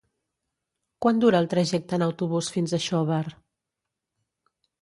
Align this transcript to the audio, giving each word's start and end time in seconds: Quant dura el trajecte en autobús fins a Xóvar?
Quant 1.05 1.19
dura 1.25 1.41
el 1.45 1.49
trajecte 1.51 1.97
en 1.99 2.05
autobús 2.07 2.51
fins 2.57 2.73
a 2.79 2.83
Xóvar? 2.89 3.23